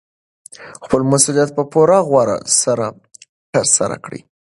خپل 0.83 1.01
مسوولیت 1.11 1.49
په 1.57 1.63
پوره 1.71 1.99
غور 2.07 2.29
سره 2.63 2.85
ترسره 3.53 3.95
کړئ. 4.05 4.19